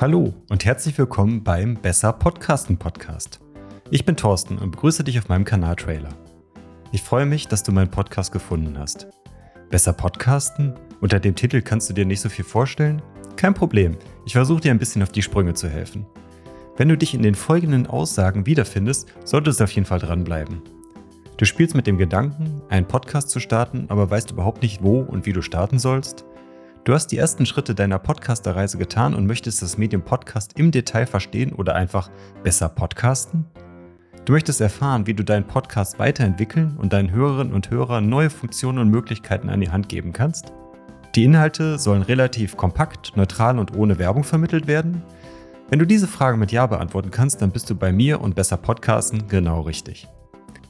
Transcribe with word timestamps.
Hallo 0.00 0.32
und 0.48 0.64
herzlich 0.64 0.96
willkommen 0.98 1.44
beim 1.44 1.74
Besser 1.74 2.12
Podcasten 2.12 2.76
Podcast. 2.76 3.40
Ich 3.90 4.04
bin 4.04 4.16
Thorsten 4.16 4.58
und 4.58 4.70
begrüße 4.72 5.04
dich 5.04 5.18
auf 5.18 5.28
meinem 5.28 5.44
Kanal 5.44 5.76
Trailer. 5.76 6.10
Ich 6.92 7.02
freue 7.02 7.26
mich, 7.26 7.48
dass 7.48 7.62
du 7.62 7.72
meinen 7.72 7.90
Podcast 7.90 8.32
gefunden 8.32 8.78
hast. 8.78 9.06
Besser 9.70 9.92
Podcasten? 9.92 10.74
Unter 11.00 11.20
dem 11.20 11.34
Titel 11.34 11.62
kannst 11.62 11.88
du 11.88 11.94
dir 11.94 12.04
nicht 12.04 12.20
so 12.20 12.28
viel 12.28 12.44
vorstellen? 12.44 13.00
Kein 13.36 13.54
Problem, 13.54 13.96
ich 14.26 14.32
versuche 14.32 14.60
dir 14.60 14.70
ein 14.70 14.78
bisschen 14.78 15.02
auf 15.02 15.12
die 15.12 15.22
Sprünge 15.22 15.54
zu 15.54 15.68
helfen. 15.68 16.06
Wenn 16.76 16.88
du 16.88 16.96
dich 16.96 17.14
in 17.14 17.22
den 17.22 17.34
folgenden 17.34 17.86
Aussagen 17.86 18.46
wiederfindest, 18.46 19.12
solltest 19.24 19.60
du 19.60 19.64
auf 19.64 19.72
jeden 19.72 19.86
Fall 19.86 19.98
dranbleiben. 19.98 20.62
Du 21.36 21.44
spielst 21.44 21.74
mit 21.74 21.86
dem 21.86 21.98
Gedanken, 21.98 22.62
einen 22.68 22.86
Podcast 22.86 23.30
zu 23.30 23.40
starten, 23.40 23.86
aber 23.88 24.10
weißt 24.10 24.30
überhaupt 24.30 24.62
nicht, 24.62 24.82
wo 24.82 25.00
und 25.00 25.26
wie 25.26 25.32
du 25.32 25.42
starten 25.42 25.78
sollst? 25.78 26.24
Du 26.84 26.92
hast 26.94 27.12
die 27.12 27.16
ersten 27.16 27.46
Schritte 27.46 27.76
deiner 27.76 28.00
Podcaster-Reise 28.00 28.76
getan 28.76 29.14
und 29.14 29.24
möchtest 29.24 29.62
das 29.62 29.78
Medium 29.78 30.02
Podcast 30.02 30.58
im 30.58 30.72
Detail 30.72 31.06
verstehen 31.06 31.52
oder 31.52 31.76
einfach 31.76 32.10
besser 32.42 32.68
podcasten? 32.68 33.44
Du 34.24 34.32
möchtest 34.32 34.60
erfahren, 34.60 35.06
wie 35.06 35.14
du 35.14 35.22
deinen 35.22 35.46
Podcast 35.46 36.00
weiterentwickeln 36.00 36.76
und 36.78 36.92
deinen 36.92 37.12
Hörerinnen 37.12 37.52
und 37.52 37.70
Hörern 37.70 38.08
neue 38.08 38.30
Funktionen 38.30 38.78
und 38.78 38.88
Möglichkeiten 38.88 39.48
an 39.48 39.60
die 39.60 39.70
Hand 39.70 39.88
geben 39.88 40.12
kannst? 40.12 40.52
Die 41.14 41.22
Inhalte 41.22 41.78
sollen 41.78 42.02
relativ 42.02 42.56
kompakt, 42.56 43.16
neutral 43.16 43.60
und 43.60 43.76
ohne 43.76 44.00
Werbung 44.00 44.24
vermittelt 44.24 44.66
werden. 44.66 45.04
Wenn 45.70 45.78
du 45.78 45.86
diese 45.86 46.08
Frage 46.08 46.36
mit 46.36 46.50
Ja 46.50 46.66
beantworten 46.66 47.12
kannst, 47.12 47.42
dann 47.42 47.52
bist 47.52 47.70
du 47.70 47.76
bei 47.76 47.92
mir 47.92 48.20
und 48.20 48.34
besser 48.34 48.56
Podcasten 48.56 49.28
genau 49.28 49.60
richtig. 49.60 50.08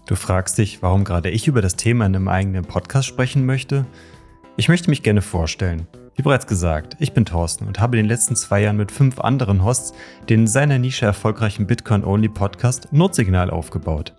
Du 0.06 0.14
fragst 0.14 0.58
dich, 0.58 0.82
warum 0.82 1.04
gerade 1.04 1.30
ich 1.30 1.48
über 1.48 1.62
das 1.62 1.76
Thema 1.76 2.04
in 2.04 2.14
einem 2.14 2.28
eigenen 2.28 2.66
Podcast 2.66 3.08
sprechen 3.08 3.46
möchte? 3.46 3.86
Ich 4.58 4.68
möchte 4.68 4.90
mich 4.90 5.02
gerne 5.02 5.22
vorstellen. 5.22 5.86
Wie 6.14 6.20
bereits 6.20 6.46
gesagt, 6.46 6.96
ich 6.98 7.14
bin 7.14 7.24
Thorsten 7.24 7.66
und 7.66 7.80
habe 7.80 7.96
in 7.96 8.04
den 8.04 8.08
letzten 8.08 8.36
zwei 8.36 8.60
Jahren 8.60 8.76
mit 8.76 8.92
fünf 8.92 9.18
anderen 9.18 9.64
Hosts 9.64 9.94
den 10.28 10.40
in 10.40 10.46
seiner 10.46 10.78
Nische 10.78 11.06
erfolgreichen 11.06 11.66
Bitcoin-Only-Podcast 11.66 12.92
Notsignal 12.92 13.48
aufgebaut. 13.48 14.12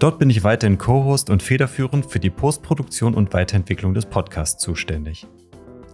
Dort 0.00 0.18
bin 0.18 0.30
ich 0.30 0.42
weiterhin 0.42 0.78
Co-Host 0.78 1.30
und 1.30 1.44
federführend 1.44 2.06
für 2.06 2.18
die 2.18 2.30
Postproduktion 2.30 3.14
und 3.14 3.32
Weiterentwicklung 3.34 3.94
des 3.94 4.06
Podcasts 4.06 4.60
zuständig. 4.60 5.28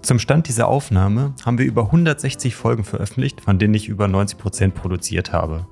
Zum 0.01 0.19
Stand 0.19 0.49
dieser 0.49 0.67
Aufnahme 0.67 1.35
haben 1.45 1.59
wir 1.59 1.67
über 1.67 1.85
160 1.85 2.55
Folgen 2.55 2.85
veröffentlicht, 2.85 3.43
von 3.43 3.59
denen 3.59 3.75
ich 3.75 3.87
über 3.87 4.09
90 4.09 4.39
Prozent 4.39 4.75
produziert 4.75 5.31
habe. 5.31 5.67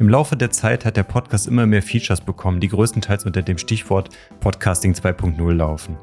Im 0.00 0.08
Laufe 0.08 0.36
der 0.36 0.50
Zeit 0.50 0.84
hat 0.84 0.96
der 0.96 1.04
Podcast 1.04 1.46
immer 1.46 1.66
mehr 1.66 1.82
Features 1.82 2.20
bekommen, 2.20 2.58
die 2.58 2.68
größtenteils 2.68 3.26
unter 3.26 3.42
dem 3.42 3.58
Stichwort 3.58 4.08
Podcasting 4.40 4.94
2.0 4.94 5.52
laufen. 5.52 5.96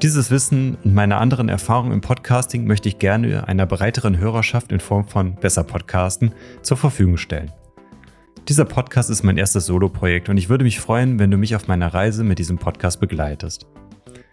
Dieses 0.00 0.30
Wissen 0.30 0.76
und 0.84 0.94
meine 0.94 1.16
anderen 1.16 1.48
Erfahrungen 1.48 1.90
im 1.90 2.00
Podcasting 2.00 2.68
möchte 2.68 2.88
ich 2.88 3.00
gerne 3.00 3.48
einer 3.48 3.66
breiteren 3.66 4.16
Hörerschaft 4.16 4.70
in 4.70 4.78
Form 4.78 5.08
von 5.08 5.34
Besser 5.34 5.64
Podcasten 5.64 6.32
zur 6.62 6.76
Verfügung 6.76 7.16
stellen. 7.16 7.50
Dieser 8.48 8.64
Podcast 8.64 9.10
ist 9.10 9.24
mein 9.24 9.38
erstes 9.38 9.66
Solo-Projekt 9.66 10.28
und 10.28 10.36
ich 10.36 10.48
würde 10.48 10.62
mich 10.62 10.78
freuen, 10.78 11.18
wenn 11.18 11.32
du 11.32 11.36
mich 11.36 11.56
auf 11.56 11.66
meiner 11.66 11.92
Reise 11.92 12.22
mit 12.22 12.38
diesem 12.38 12.58
Podcast 12.58 13.00
begleitest. 13.00 13.66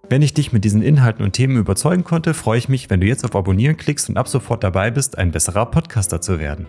Wenn 0.07 0.21
ich 0.21 0.35
dich 0.35 0.53
mit 0.53 0.63
diesen 0.63 0.83
Inhalten 0.83 1.25
und 1.25 1.31
Themen 1.31 1.57
überzeugen 1.57 2.03
konnte, 2.03 2.35
freue 2.35 2.59
ich 2.59 2.69
mich, 2.69 2.91
wenn 2.91 3.01
du 3.01 3.07
jetzt 3.07 3.25
auf 3.25 3.35
Abonnieren 3.35 3.75
klickst 3.75 4.07
und 4.07 4.17
ab 4.17 4.27
sofort 4.27 4.63
dabei 4.63 4.91
bist, 4.91 5.17
ein 5.17 5.31
besserer 5.31 5.65
Podcaster 5.65 6.21
zu 6.21 6.37
werden. 6.37 6.67